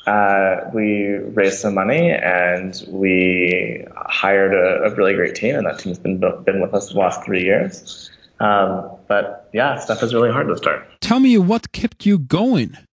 uh, 0.07 0.71
we 0.73 1.15
raised 1.35 1.59
some 1.59 1.75
money 1.75 2.11
and 2.11 2.83
we 2.89 3.85
hired 3.97 4.55
a, 4.55 4.85
a, 4.85 4.95
really 4.95 5.15
great 5.15 5.35
team, 5.35 5.55
and 5.55 5.67
that 5.67 5.79
team's 5.79 5.99
been 5.99 6.19
been 6.19 6.61
with 6.61 6.73
us 6.73 6.91
the 6.91 6.99
last 6.99 7.25
three 7.25 7.45
years. 7.45 8.11
Um, 8.41 8.91
but 9.09 9.51
yeah, 9.53 9.79
stuff 9.79 10.03
is 10.03 10.15
really 10.15 10.31
hard 10.31 10.49
to 10.49 10.57
start. 10.57 10.89
Tell 11.01 11.21
me 11.21 11.37
what 11.39 11.73
kept 11.73 12.07
you 12.07 12.19
going. 12.19 12.77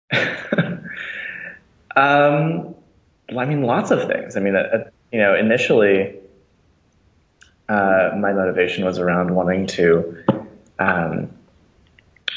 Um, 1.95 2.75
I 3.37 3.45
mean, 3.45 3.63
lots 3.63 3.91
of 3.91 4.07
things. 4.07 4.35
I 4.35 4.39
mean, 4.39 4.55
uh, 4.55 4.89
you 5.11 5.19
know, 5.19 5.35
initially, 5.35 6.15
uh, 7.69 8.11
my 8.17 8.33
motivation 8.33 8.85
was 8.85 8.99
around 8.99 9.35
wanting 9.35 9.67
to 9.67 10.23
um, 10.79 11.29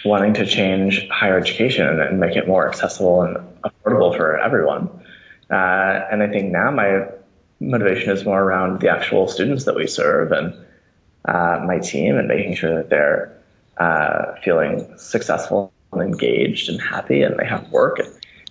wanting 0.07 0.35
to 0.35 0.47
change 0.47 1.09
higher 1.09 1.39
education 1.39 2.01
and, 2.01 2.21
make 2.21 2.37
it 2.37 2.47
more 2.47 2.69
accessible 2.69 3.23
and 3.23 3.37
affordable 3.65 4.17
for 4.17 4.39
everyone. 4.39 4.89
Uh, 5.51 6.07
and 6.11 6.23
I 6.23 6.29
think 6.29 6.53
now 6.53 6.71
my 6.71 7.07
motivation 7.61 8.11
is 8.11 8.25
more 8.25 8.43
around 8.43 8.81
the 8.81 8.89
actual 8.89 9.29
students 9.29 9.65
that 9.65 9.75
we 9.75 9.87
serve 9.87 10.33
and 10.33 10.55
uh, 11.27 11.63
my 11.67 11.79
team 11.79 12.17
and 12.17 12.29
making 12.29 12.55
sure 12.55 12.75
that 12.75 12.91
they're 12.91 13.37
uh, 13.79 14.35
feeling 14.43 14.87
successful 14.97 15.73
and 15.93 16.03
engaged 16.03 16.69
and 16.69 16.81
happy 16.81 17.23
and 17.23 17.39
they 17.39 17.45
have 17.45 17.69
work 17.71 17.99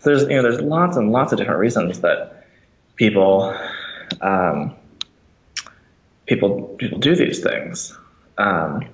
so 0.06 0.12
there's 0.12 0.22
you 0.30 0.36
know 0.36 0.44
there's 0.44 0.62
lots 0.62 0.98
and 0.98 1.12
lots 1.12 1.32
of 1.32 1.40
different 1.40 1.60
reasons 1.60 2.02
that 2.02 2.46
people 2.96 3.58
um, 4.22 4.76
people 6.28 6.76
people 6.78 7.00
do 7.00 7.16
these 7.16 7.42
things. 7.42 7.98
Um, 8.38 8.88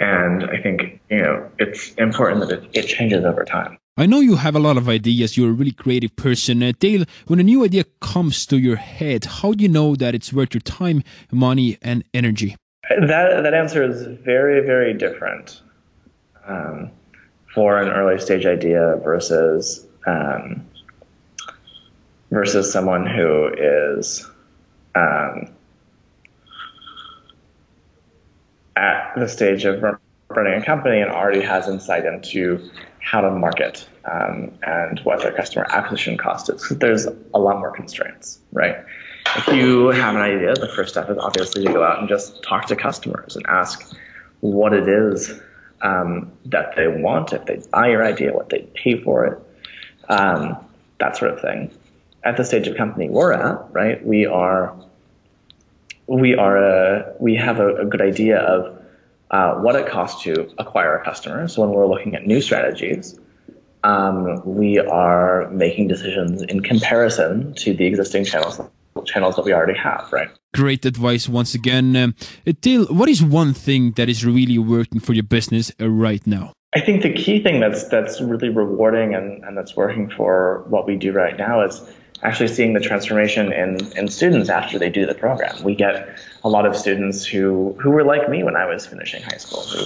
and 0.00 0.44
I 0.44 0.60
think 0.60 1.00
you 1.10 1.22
know 1.22 1.50
it's 1.58 1.94
important 1.94 2.40
that 2.48 2.50
it, 2.50 2.70
it, 2.72 2.82
changes 2.86 3.24
over 3.24 3.44
time. 3.44 3.78
I 3.96 4.06
know 4.06 4.20
you 4.20 4.36
have 4.36 4.54
a 4.54 4.58
lot 4.58 4.76
of 4.76 4.88
ideas. 4.88 5.36
You're 5.36 5.50
a 5.50 5.54
really 5.54 5.72
creative 5.72 6.14
person, 6.16 6.62
uh, 6.62 6.72
Dale. 6.78 7.04
When 7.28 7.40
a 7.40 7.42
new 7.42 7.64
idea 7.64 7.84
comes 8.00 8.44
to 8.46 8.58
your 8.58 8.76
head, 8.76 9.24
how 9.24 9.52
do 9.52 9.62
you 9.62 9.70
know 9.70 9.96
that 9.96 10.14
it's 10.14 10.32
worth 10.32 10.52
your 10.52 10.60
time, 10.60 11.02
money, 11.32 11.78
and 11.80 12.04
energy? 12.12 12.56
That 12.90 13.42
that 13.42 13.54
answer 13.54 13.82
is 13.82 14.06
very 14.24 14.64
very 14.64 14.92
different 14.92 15.62
um, 16.46 16.90
for 17.54 17.80
an 17.80 17.88
early 17.88 18.20
stage 18.20 18.46
idea 18.46 19.00
versus 19.02 19.86
um, 20.06 20.66
versus 22.30 22.70
someone 22.70 23.06
who 23.06 23.48
is 23.56 24.28
um, 24.94 25.48
at 28.76 29.12
the 29.16 29.28
stage 29.28 29.64
of 29.64 29.82
running 30.28 30.54
a 30.54 30.64
company 30.64 31.00
and 31.00 31.10
already 31.10 31.40
has 31.40 31.68
insight 31.68 32.04
into 32.04 32.70
how 33.00 33.20
to 33.20 33.30
market 33.30 33.88
um, 34.04 34.52
and 34.62 35.00
what 35.00 35.22
their 35.22 35.32
customer 35.32 35.66
acquisition 35.70 36.16
cost 36.16 36.50
is. 36.50 36.68
There's 36.68 37.06
a 37.06 37.38
lot 37.38 37.58
more 37.58 37.70
constraints, 37.70 38.40
right? 38.52 38.76
If 39.36 39.48
you 39.48 39.88
have 39.88 40.14
an 40.14 40.20
idea, 40.20 40.54
the 40.54 40.68
first 40.68 40.90
step 40.90 41.10
is 41.10 41.18
obviously 41.18 41.64
to 41.64 41.72
go 41.72 41.82
out 41.82 41.98
and 41.98 42.08
just 42.08 42.42
talk 42.42 42.66
to 42.66 42.76
customers 42.76 43.36
and 43.36 43.44
ask 43.46 43.94
what 44.40 44.72
it 44.72 44.88
is 44.88 45.40
um, 45.82 46.30
that 46.46 46.74
they 46.76 46.88
want, 46.88 47.32
if 47.32 47.44
they 47.46 47.60
buy 47.72 47.88
your 47.88 48.04
idea, 48.04 48.32
what 48.32 48.48
they 48.50 48.68
pay 48.74 49.00
for 49.02 49.26
it, 49.26 49.38
um, 50.08 50.56
that 50.98 51.16
sort 51.16 51.32
of 51.32 51.40
thing. 51.40 51.70
At 52.24 52.36
the 52.36 52.44
stage 52.44 52.66
of 52.66 52.76
company 52.76 53.08
we're 53.08 53.32
at, 53.32 53.72
right, 53.72 54.04
we 54.04 54.26
are 54.26 54.74
we 56.06 56.34
are 56.34 56.56
a, 56.56 57.14
we 57.18 57.34
have 57.36 57.60
a, 57.60 57.76
a 57.76 57.84
good 57.84 58.00
idea 58.00 58.38
of 58.38 58.82
uh, 59.30 59.54
what 59.54 59.74
it 59.74 59.88
costs 59.88 60.22
to 60.22 60.48
acquire 60.58 60.96
a 60.96 61.04
customer. 61.04 61.48
So 61.48 61.62
when 61.62 61.70
we're 61.70 61.86
looking 61.86 62.14
at 62.14 62.26
new 62.26 62.40
strategies, 62.40 63.18
um, 63.82 64.40
we 64.44 64.78
are 64.78 65.48
making 65.50 65.88
decisions 65.88 66.42
in 66.42 66.60
comparison 66.60 67.54
to 67.54 67.74
the 67.74 67.86
existing 67.86 68.24
channels 68.24 68.60
channels 69.04 69.36
that 69.36 69.44
we 69.44 69.52
already 69.52 69.78
have, 69.78 70.08
right? 70.10 70.28
Great 70.54 70.86
advice 70.86 71.28
once 71.28 71.54
again. 71.54 71.94
Um, 71.94 72.14
Dale, 72.62 72.86
what 72.86 73.10
is 73.10 73.22
one 73.22 73.52
thing 73.52 73.92
that 73.92 74.08
is 74.08 74.24
really 74.24 74.58
working 74.58 75.00
for 75.00 75.12
your 75.12 75.22
business 75.22 75.70
uh, 75.80 75.88
right 75.88 76.26
now? 76.26 76.52
I 76.74 76.80
think 76.80 77.02
the 77.02 77.12
key 77.12 77.42
thing 77.42 77.60
that's 77.60 77.88
that's 77.88 78.20
really 78.20 78.48
rewarding 78.48 79.14
and, 79.14 79.44
and 79.44 79.56
that's 79.56 79.76
working 79.76 80.10
for 80.10 80.64
what 80.68 80.86
we 80.86 80.96
do 80.96 81.12
right 81.12 81.36
now 81.36 81.62
is 81.62 81.82
actually 82.22 82.48
seeing 82.48 82.72
the 82.72 82.80
transformation 82.80 83.52
in, 83.52 83.92
in 83.96 84.08
students 84.08 84.48
after 84.48 84.78
they 84.78 84.88
do 84.88 85.06
the 85.06 85.14
program. 85.14 85.62
We 85.62 85.74
get 85.74 86.18
a 86.42 86.48
lot 86.48 86.66
of 86.66 86.76
students 86.76 87.24
who, 87.24 87.76
who 87.80 87.90
were 87.90 88.04
like 88.04 88.28
me 88.28 88.42
when 88.42 88.56
I 88.56 88.66
was 88.66 88.86
finishing 88.86 89.22
high 89.22 89.36
school, 89.36 89.62
who 89.62 89.84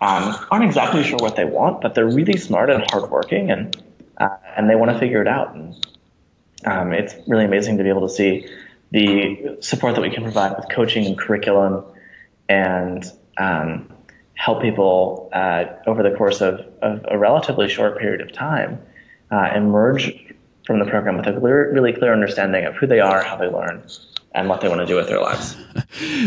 um, 0.00 0.34
aren't 0.50 0.64
exactly 0.64 1.02
sure 1.02 1.18
what 1.18 1.36
they 1.36 1.44
want, 1.44 1.80
but 1.80 1.94
they're 1.94 2.08
really 2.08 2.36
smart 2.36 2.70
and 2.70 2.84
hardworking 2.90 3.50
and 3.50 3.76
uh, 4.18 4.36
and 4.56 4.68
they 4.68 4.74
want 4.74 4.90
to 4.90 4.98
figure 4.98 5.22
it 5.22 5.28
out. 5.28 5.54
And 5.54 5.86
um, 6.64 6.92
it's 6.92 7.14
really 7.28 7.44
amazing 7.44 7.78
to 7.78 7.84
be 7.84 7.88
able 7.88 8.08
to 8.08 8.12
see 8.12 8.48
the 8.90 9.58
support 9.60 9.94
that 9.94 10.00
we 10.00 10.10
can 10.10 10.22
provide 10.22 10.56
with 10.56 10.66
coaching 10.70 11.06
and 11.06 11.16
curriculum 11.16 11.84
and 12.48 13.04
um, 13.36 13.92
help 14.34 14.62
people 14.62 15.30
uh, 15.32 15.64
over 15.86 16.02
the 16.02 16.16
course 16.16 16.40
of, 16.40 16.60
of, 16.82 17.04
a 17.08 17.18
relatively 17.18 17.68
short 17.68 17.98
period 17.98 18.20
of 18.20 18.32
time 18.32 18.80
uh, 19.30 19.50
emerge 19.54 20.34
from 20.68 20.78
the 20.78 20.84
program 20.84 21.16
with 21.16 21.26
a 21.26 21.32
clear, 21.32 21.72
really 21.72 21.94
clear 21.94 22.12
understanding 22.12 22.66
of 22.66 22.76
who 22.76 22.86
they 22.86 23.00
are, 23.00 23.22
how 23.22 23.36
they 23.36 23.48
learn, 23.48 23.82
and 24.34 24.50
what 24.50 24.60
they 24.60 24.68
want 24.68 24.82
to 24.82 24.86
do 24.86 24.94
with 24.94 25.08
their 25.08 25.20
lives. 25.20 25.56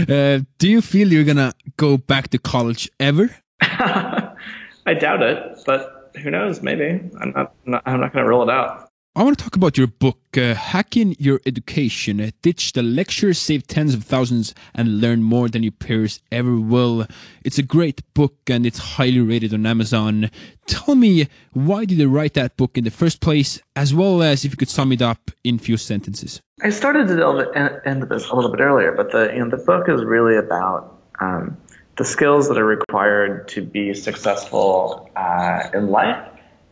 Uh, 0.09 0.39
do 0.57 0.67
you 0.67 0.81
feel 0.81 1.13
you're 1.13 1.23
gonna 1.23 1.53
go 1.77 1.95
back 1.95 2.29
to 2.29 2.37
college 2.37 2.89
ever? 2.99 3.29
I 3.61 4.93
doubt 4.99 5.21
it, 5.21 5.59
but 5.65 6.01
who 6.21 6.31
knows? 6.31 6.61
Maybe. 6.61 6.99
I'm 7.19 7.31
not. 7.31 7.53
I'm 7.65 7.71
not, 7.71 7.85
not 7.85 8.13
going 8.13 8.25
to 8.25 8.29
rule 8.29 8.43
it 8.43 8.49
out. 8.49 8.90
I 9.13 9.23
want 9.23 9.37
to 9.37 9.43
talk 9.43 9.57
about 9.57 9.77
your 9.77 9.87
book, 9.87 10.19
uh, 10.37 10.53
Hacking 10.53 11.17
Your 11.19 11.41
Education. 11.45 12.31
Ditch 12.41 12.71
the 12.71 12.81
lectures, 12.81 13.37
save 13.37 13.67
tens 13.67 13.93
of 13.93 14.05
thousands, 14.05 14.55
and 14.73 15.01
learn 15.01 15.21
more 15.21 15.49
than 15.49 15.63
your 15.63 15.73
peers 15.73 16.21
ever 16.31 16.57
will. 16.57 17.05
It's 17.43 17.57
a 17.57 17.63
great 17.63 18.01
book 18.13 18.37
and 18.47 18.65
it's 18.65 18.77
highly 18.77 19.19
rated 19.19 19.53
on 19.53 19.65
Amazon. 19.65 20.31
Tell 20.65 20.95
me, 20.95 21.27
why 21.51 21.83
did 21.83 21.97
you 21.97 22.07
write 22.07 22.35
that 22.35 22.55
book 22.55 22.77
in 22.77 22.85
the 22.85 22.89
first 22.89 23.19
place, 23.19 23.59
as 23.75 23.93
well 23.93 24.23
as 24.23 24.45
if 24.45 24.51
you 24.51 24.57
could 24.57 24.69
sum 24.69 24.93
it 24.93 25.01
up 25.01 25.29
in 25.43 25.59
few 25.59 25.75
sentences? 25.75 26.39
I 26.63 26.69
started 26.69 27.09
to 27.09 27.17
delve 27.17 27.53
into 27.85 28.05
this 28.05 28.29
a 28.29 28.35
little 28.35 28.49
bit 28.49 28.61
earlier, 28.61 28.93
but 28.93 29.11
the, 29.11 29.29
you 29.33 29.43
know, 29.43 29.49
the 29.49 29.61
book 29.61 29.89
is 29.89 30.05
really 30.05 30.37
about 30.37 31.01
um, 31.19 31.57
the 31.97 32.05
skills 32.05 32.47
that 32.47 32.57
are 32.57 32.65
required 32.65 33.49
to 33.49 33.61
be 33.61 33.93
successful 33.93 35.09
uh, 35.17 35.63
in 35.73 35.89
life 35.89 36.29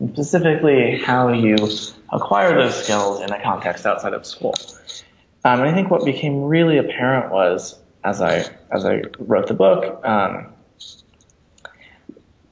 specifically 0.07 0.97
how 0.97 1.27
you 1.27 1.57
acquire 2.11 2.53
those 2.55 2.83
skills 2.83 3.21
in 3.21 3.31
a 3.31 3.41
context 3.41 3.85
outside 3.85 4.13
of 4.13 4.25
school. 4.25 4.55
Um, 5.45 5.61
and 5.61 5.69
I 5.69 5.73
think 5.73 5.89
what 5.89 6.03
became 6.05 6.43
really 6.43 6.77
apparent 6.77 7.31
was 7.31 7.79
as 8.03 8.21
I 8.21 8.45
as 8.71 8.85
I 8.85 9.03
wrote 9.19 9.47
the 9.47 9.53
book 9.53 10.05
um, 10.05 10.47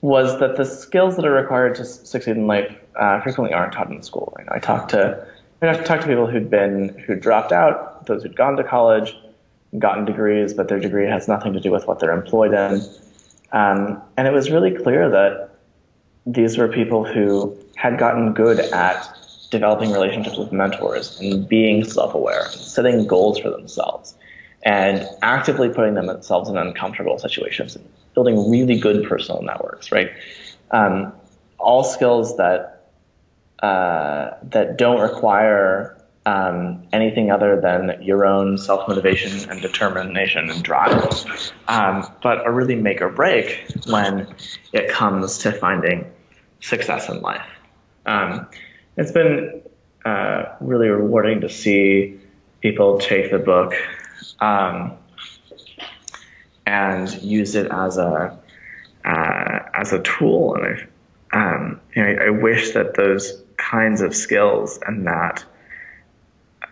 was 0.01 0.39
that 0.39 0.55
the 0.55 0.65
skills 0.65 1.15
that 1.15 1.25
are 1.25 1.33
required 1.33 1.75
to 1.75 1.85
succeed 1.85 2.37
in 2.37 2.47
life 2.47 2.73
uh, 2.95 3.21
frequently 3.21 3.53
aren't 3.53 3.73
taught 3.73 3.89
in 3.89 4.01
school. 4.03 4.33
You 4.39 4.45
know, 4.45 4.51
I 4.53 4.59
talked 4.59 4.91
to 4.91 5.25
I 5.61 5.73
talked 5.73 6.03
to 6.03 6.07
people 6.07 6.27
who'd 6.27 6.49
been 6.49 6.89
who 7.05 7.15
dropped 7.15 7.51
out, 7.51 8.05
those 8.05 8.23
who'd 8.23 8.35
gone 8.35 8.55
to 8.57 8.63
college, 8.63 9.17
gotten 9.79 10.05
degrees, 10.05 10.53
but 10.53 10.67
their 10.67 10.79
degree 10.79 11.07
has 11.07 11.27
nothing 11.27 11.53
to 11.53 11.59
do 11.59 11.71
with 11.71 11.87
what 11.87 11.99
they're 11.99 12.11
employed 12.11 12.53
in. 12.53 12.81
Um, 13.51 14.01
and 14.17 14.27
it 14.27 14.33
was 14.33 14.51
really 14.51 14.71
clear 14.71 15.09
that 15.09 15.49
these 16.25 16.57
were 16.57 16.67
people 16.67 17.05
who 17.05 17.57
had 17.75 17.97
gotten 17.97 18.33
good 18.33 18.59
at 18.59 19.17
developing 19.49 19.91
relationships 19.91 20.37
with 20.37 20.51
mentors 20.51 21.19
and 21.19 21.47
being 21.47 21.83
self-aware, 21.83 22.45
and 22.45 22.61
setting 22.61 23.07
goals 23.07 23.39
for 23.39 23.49
themselves, 23.49 24.15
and 24.63 25.07
actively 25.21 25.69
putting 25.69 25.93
themselves 25.93 26.49
in 26.49 26.57
uncomfortable 26.57 27.17
situations, 27.17 27.75
and 27.75 27.87
building 28.13 28.49
really 28.49 28.79
good 28.79 29.07
personal 29.07 29.41
networks. 29.41 29.91
Right, 29.91 30.11
um, 30.71 31.13
all 31.59 31.83
skills 31.83 32.37
that 32.37 32.91
uh, 33.61 34.31
that 34.43 34.77
don't 34.77 35.01
require 35.01 35.97
um, 36.27 36.85
anything 36.91 37.31
other 37.31 37.59
than 37.59 38.01
your 38.01 38.25
own 38.25 38.57
self 38.57 38.87
motivation 38.87 39.49
and 39.49 39.61
determination 39.61 40.49
and 40.49 40.61
drive, 40.61 40.91
um, 41.69 42.05
but 42.21 42.39
are 42.39 42.51
really 42.51 42.75
make 42.75 43.01
or 43.01 43.09
break 43.09 43.65
when 43.87 44.27
it 44.73 44.89
comes 44.89 45.37
to 45.39 45.53
finding 45.53 46.05
success 46.59 47.07
in 47.07 47.21
life. 47.21 47.45
Um, 48.05 48.47
it's 48.97 49.11
been 49.11 49.61
uh, 50.05 50.55
really 50.59 50.87
rewarding 50.87 51.41
to 51.41 51.49
see 51.49 52.19
people 52.61 52.97
take 52.97 53.31
the 53.31 53.39
book 53.39 53.73
um, 54.39 54.97
and 56.65 57.21
use 57.21 57.55
it 57.55 57.71
as 57.71 57.97
a 57.97 58.37
uh, 59.05 59.59
as 59.73 59.93
a 59.93 60.01
tool, 60.03 60.55
and 60.55 60.65
I, 61.31 61.55
um, 61.55 61.79
you 61.95 62.03
know, 62.03 62.23
I 62.25 62.29
wish 62.29 62.71
that 62.71 62.95
those 62.95 63.41
kinds 63.55 64.01
of 64.01 64.13
skills 64.13 64.79
and 64.85 65.07
that 65.07 65.45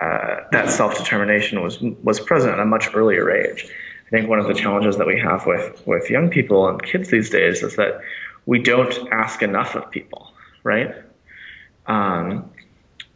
uh, 0.01 0.41
that 0.51 0.69
self 0.69 0.97
determination 0.97 1.61
was 1.61 1.79
was 1.81 2.19
present 2.19 2.53
at 2.53 2.59
a 2.59 2.65
much 2.65 2.93
earlier 2.93 3.31
age. 3.31 3.67
I 4.07 4.09
think 4.09 4.29
one 4.29 4.39
of 4.39 4.47
the 4.47 4.53
challenges 4.53 4.97
that 4.97 5.07
we 5.07 5.19
have 5.19 5.45
with 5.45 5.81
with 5.85 6.09
young 6.09 6.29
people 6.29 6.67
and 6.67 6.81
kids 6.83 7.09
these 7.09 7.29
days 7.29 7.63
is 7.63 7.75
that 7.77 8.01
we 8.45 8.59
don't 8.59 8.95
ask 9.11 9.41
enough 9.41 9.75
of 9.75 9.89
people, 9.89 10.33
right? 10.63 10.93
Um, 11.87 12.49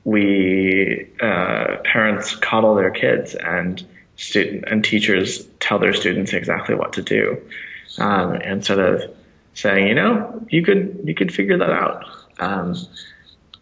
we 0.04 1.08
uh, 1.22 1.78
parents 1.84 2.36
coddle 2.36 2.76
their 2.76 2.92
kids 2.92 3.36
and 3.36 3.86
student 4.16 4.66
and 4.68 4.84
teachers 4.84 5.46
tell 5.60 5.80
their 5.80 5.94
students 5.94 6.34
exactly 6.34 6.76
what 6.76 6.94
to 6.94 7.02
do 7.02 7.42
um, 8.00 8.36
instead 8.36 8.80
of 8.80 9.04
saying, 9.54 9.88
you 9.88 9.96
know, 9.96 10.46
you 10.50 10.64
could 10.64 11.00
you 11.04 11.14
could 11.14 11.34
figure 11.34 11.58
that 11.58 11.72
out. 11.72 12.06
Um, 12.40 12.76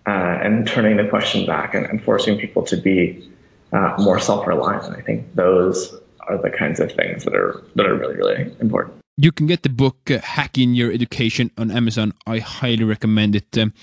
uh, 0.06 0.40
and 0.42 0.66
turning 0.66 0.96
the 0.96 1.08
question 1.08 1.46
back 1.46 1.74
and, 1.74 1.86
and 1.86 2.02
forcing 2.02 2.38
people 2.38 2.64
to 2.64 2.78
be 2.78 3.30
uh, 3.74 3.94
more 4.00 4.20
self-reliant. 4.20 4.96
I 4.96 5.02
think 5.02 5.36
those 5.36 5.94
are 6.22 6.38
the 6.42 6.50
kinds 6.50 6.80
of 6.80 6.92
things 6.94 7.26
that 7.26 7.36
are 7.36 7.62
that 7.76 7.86
are 7.86 7.96
really 7.96 8.16
really 8.16 8.56
important. 8.60 8.96
You 9.18 9.32
can 9.32 9.48
get 9.48 9.64
the 9.64 9.70
book 9.70 10.10
uh, 10.10 10.20
"Hacking 10.20 10.76
Your 10.76 10.92
Education" 10.92 11.52
on 11.58 11.72
Amazon. 11.72 12.14
I 12.26 12.40
highly 12.40 12.84
recommend 12.84 13.36
it. 13.36 13.58
Um, 13.58 13.74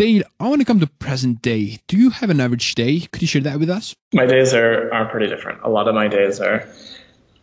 Dale, 0.00 0.22
I 0.40 0.48
want 0.48 0.62
to 0.62 0.64
come 0.64 0.80
to 0.80 0.86
present 0.86 1.42
day. 1.42 1.78
Do 1.86 1.98
you 1.98 2.08
have 2.08 2.30
an 2.30 2.40
average 2.40 2.74
day? 2.74 3.00
Could 3.00 3.20
you 3.20 3.28
share 3.28 3.42
that 3.42 3.60
with 3.60 3.68
us? 3.68 3.94
My 4.14 4.24
days 4.24 4.54
are 4.54 4.90
are 4.94 5.04
pretty 5.10 5.26
different. 5.26 5.60
A 5.62 5.68
lot 5.68 5.88
of 5.88 5.94
my 5.94 6.08
days 6.08 6.40
are 6.40 6.66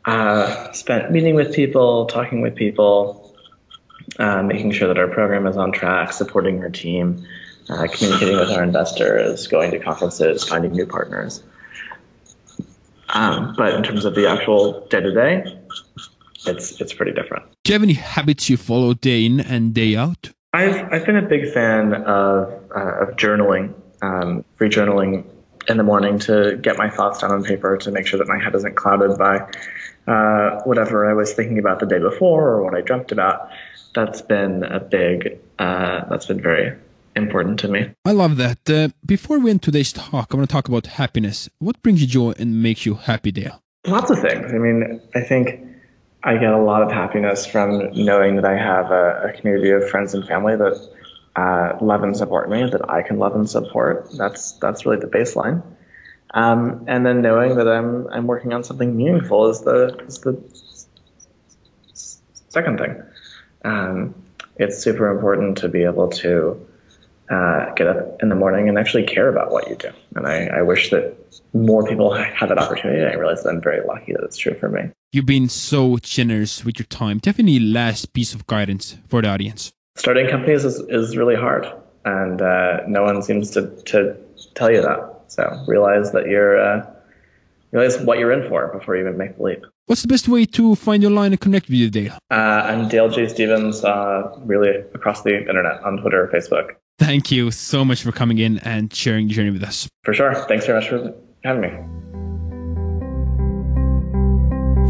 uh, 0.06 0.72
spent 0.72 1.12
meeting 1.12 1.36
with 1.36 1.54
people, 1.54 2.08
talking 2.08 2.41
with 2.41 2.56
people, 2.56 3.32
uh, 4.17 4.41
making 4.41 4.72
sure 4.72 4.88
that 4.88 4.98
our 4.98 5.08
program 5.08 5.46
is 5.46 5.56
on 5.56 5.72
track, 5.72 6.12
supporting 6.12 6.60
our 6.63 6.72
team 6.72 7.24
uh, 7.70 7.86
communicating 7.91 8.38
with 8.38 8.50
our 8.50 8.63
investors, 8.63 9.46
going 9.46 9.70
to 9.70 9.78
conferences, 9.78 10.43
finding 10.43 10.72
new 10.72 10.88
partners. 10.88 11.43
Um, 13.10 13.54
but 13.56 13.76
in 13.76 13.84
terms 13.84 14.04
of 14.04 14.15
the 14.15 14.28
actual 14.28 14.84
day 14.88 15.02
to 15.02 15.13
day, 15.13 15.60
it's 16.48 16.82
it's 16.82 16.93
pretty 16.93 17.12
different. 17.12 17.46
Do 17.63 17.72
you 17.72 17.76
have 17.76 17.84
any 17.84 17.93
habits 17.93 18.50
you 18.50 18.58
follow 18.58 18.96
day 18.96 19.28
in 19.28 19.41
and 19.41 19.76
day 19.76 19.96
out? 19.96 20.32
I've 20.58 20.91
I've 20.91 21.06
been 21.06 21.17
a 21.17 21.22
big 21.22 21.54
fan 21.54 21.93
of 21.93 22.52
uh, 22.76 23.04
of 23.04 23.15
journaling, 23.15 23.76
um, 24.02 24.43
free 24.56 24.70
journaling 24.70 25.24
in 25.67 25.78
the 25.78 25.84
morning 25.84 26.17
to 26.20 26.58
get 26.58 26.78
my 26.78 26.89
thoughts 26.89 27.20
down 27.20 27.32
on 27.32 27.43
paper 27.43 27.78
to 27.78 27.91
make 27.91 28.08
sure 28.08 28.17
that 28.17 28.28
my 28.28 28.39
head 28.43 28.56
isn't 28.56 28.76
clouded 28.76 29.20
by 29.20 29.38
uh, 30.08 30.62
whatever 30.63 31.08
I 31.08 31.13
was 31.13 31.34
thinking 31.34 31.60
about 31.60 31.80
the 31.80 31.86
day 31.86 32.00
before 32.00 32.50
or 32.50 32.63
what 32.63 32.74
I 32.74 32.82
dreamt 32.82 33.12
about. 33.12 33.50
That's 33.93 34.22
been 34.22 34.63
a 34.63 34.80
big. 34.80 35.38
Uh, 35.60 36.06
that's 36.10 36.26
been 36.26 36.41
very 36.41 36.76
important 37.15 37.60
to 37.60 37.67
me. 37.67 37.91
I 38.04 38.13
love 38.13 38.38
that. 38.38 38.67
Uh, 38.67 38.89
before 39.06 39.38
we 39.38 39.52
end 39.52 39.62
today's 39.62 39.93
talk, 39.93 40.30
I 40.34 40.38
want 40.38 40.50
to 40.50 40.54
talk 40.54 40.67
about 40.67 40.88
happiness. 40.88 41.50
What 41.60 41.84
brings 41.84 42.02
you 42.02 42.08
joy 42.08 42.34
and 42.39 42.63
makes 42.63 42.84
you 42.84 42.96
happy, 42.96 43.32
Dale? 43.32 43.62
Lots 43.86 44.10
of 44.10 44.20
things. 44.20 44.52
I 44.52 44.58
mean, 44.58 45.00
I 45.13 45.22
think 45.22 45.62
I 46.23 46.38
get 46.38 46.51
a 46.51 46.58
lot 46.58 46.82
of 46.82 46.91
happiness 46.91 47.45
from 47.45 47.91
knowing 47.93 48.36
that 48.38 48.45
I 48.45 48.58
have 48.58 48.91
a, 48.91 49.30
a 49.30 49.34
community 49.34 49.69
of 49.69 49.88
friends 49.89 50.13
and 50.13 50.25
family 50.27 50.56
that 50.56 50.89
uh, 51.36 51.77
love 51.80 52.03
and 52.03 52.17
support 52.17 52.49
me, 52.49 52.67
that 52.69 52.89
I 52.89 53.03
can 53.03 53.19
love 53.19 53.36
and 53.36 53.49
support. 53.49 54.10
That's 54.17 54.53
that's 54.53 54.86
really 54.86 54.99
the 54.99 55.08
baseline. 55.08 55.62
Um, 56.32 56.84
and 56.88 57.06
then 57.06 57.21
knowing 57.21 57.56
that 57.56 57.67
I'm 57.67 58.08
I'm 58.08 58.27
working 58.27 58.53
on 58.53 58.63
something 58.63 58.97
meaningful 58.97 59.47
is 59.49 59.62
the 59.62 59.95
is 60.08 60.19
the 60.19 60.41
second 62.49 62.80
thing. 62.80 63.03
Um, 63.63 64.15
it's 64.58 64.80
super 64.80 65.10
important 65.10 65.58
to 65.60 65.69
be 65.69 65.84
able 65.84 66.10
to 66.10 66.67
uh, 67.30 67.73
get 67.75 67.88
up 67.88 68.21
in 68.23 68.30
the 68.30 68.36
morning 68.36 68.69
and 68.69 68.77
actually 68.77 69.03
care 69.03 69.30
about 69.30 69.51
what 69.51 69.69
you 69.69 69.75
do. 69.75 69.89
And 70.15 70.27
I, 70.27 70.47
I 70.47 70.62
wish 70.63 70.89
that 70.89 71.15
more 71.53 71.86
people 71.86 72.13
had 72.13 72.49
that 72.49 72.58
opportunity. 72.58 73.03
I 73.03 73.13
realize 73.13 73.43
that 73.43 73.49
I'm 73.49 73.62
very 73.62 73.86
lucky 73.86 74.13
that 74.13 74.23
it's 74.23 74.38
true 74.38 74.56
for 74.56 74.69
me. 74.69 74.89
You've 75.13 75.26
been 75.26 75.48
so 75.48 75.98
generous 75.98 76.65
with 76.65 76.80
your 76.80 76.86
time. 76.88 77.20
Do 77.20 77.30
you 77.30 77.34
have 77.34 77.39
any 77.39 77.60
last 77.60 78.12
piece 78.12 78.34
of 78.34 78.46
guidance 78.46 78.98
for 79.08 79.22
the 79.22 79.30
audience? 79.30 79.72
Starting 79.96 80.28
companies 80.28 80.65
is, 80.65 80.82
is 80.89 81.15
really 81.15 81.36
hard, 81.36 81.65
and 82.04 82.41
uh, 82.41 82.82
no 82.88 83.04
one 83.04 83.22
seems 83.22 83.50
to, 83.52 83.70
to 83.86 84.17
tell 84.56 84.70
you 84.70 84.82
that. 84.82 85.22
So 85.28 85.63
realize 85.65 86.12
that 86.12 86.28
you're 86.28 86.60
uh, 86.60 86.86
realize 87.72 88.00
what 88.02 88.20
you're 88.20 88.34
in 88.34 88.50
for 88.50 88.67
before 88.67 88.96
you 88.96 89.02
even 89.02 89.17
make 89.17 89.38
the 89.38 89.43
leap. 89.43 89.65
What's 89.86 90.02
the 90.02 90.10
best 90.10 90.28
way 90.28 90.46
to 90.46 90.76
find 90.76 91.02
your 91.02 91.12
line 91.12 91.32
and 91.32 91.39
connect 91.39 91.67
with 91.67 91.76
you, 91.76 91.89
Dale? 91.89 92.17
Uh, 92.30 92.34
I'm 92.34 92.89
Dale 92.89 93.10
J. 93.10 93.30
Stephens, 93.30 93.86
uh, 93.86 94.38
really 94.39 94.70
across 94.93 95.24
the 95.24 95.39
internet 95.39 95.82
on 95.84 95.98
Twitter, 96.00 96.30
Facebook. 96.34 96.76
Thank 97.00 97.32
you 97.32 97.52
so 97.52 97.86
much 97.86 98.04
for 98.04 98.12
coming 98.12 98.39
in 98.39 98.58
and 98.60 98.93
sharing 98.93 99.30
your 99.30 99.36
journey 99.36 99.52
with 99.52 99.63
us. 99.63 99.88
For 100.04 100.13
sure. 100.13 100.36
Thanks 100.48 100.65
very 100.65 100.80
much 100.80 100.89
for 100.89 101.13
having 101.43 101.62
me. 101.62 102.07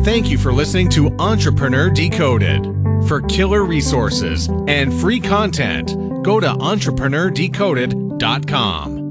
Thank 0.04 0.30
you 0.30 0.38
for 0.38 0.54
listening 0.54 0.90
to 0.90 1.08
Entrepreneur 1.20 1.90
Decoded. 1.90 2.64
For 3.08 3.22
killer 3.22 3.66
resources 3.66 4.48
and 4.68 4.94
free 4.94 5.20
content, 5.20 5.96
go 6.24 6.40
to 6.40 6.48
entrepreneurdecoded.com. 6.48 9.07